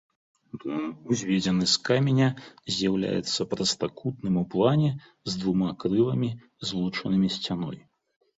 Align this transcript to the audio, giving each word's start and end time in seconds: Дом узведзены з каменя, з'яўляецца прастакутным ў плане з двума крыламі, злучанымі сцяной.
Дом 0.61 0.85
узведзены 1.15 1.65
з 1.73 1.75
каменя, 1.89 2.29
з'яўляецца 2.77 3.47
прастакутным 3.51 4.35
ў 4.43 4.49
плане 4.55 4.89
з 5.33 5.43
двума 5.43 5.69
крыламі, 5.85 6.29
злучанымі 6.71 7.27
сцяной. 7.37 7.77